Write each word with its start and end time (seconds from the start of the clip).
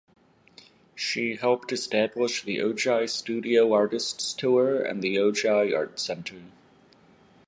She 0.95 1.35
helped 1.35 1.71
establish 1.71 2.41
the 2.41 2.57
Ojai 2.57 3.07
Studio 3.07 3.71
Artists 3.71 4.33
Tour 4.33 4.81
and 4.81 5.03
the 5.03 5.17
Ojai 5.17 5.77
Art 5.77 5.99
Center. 5.99 6.41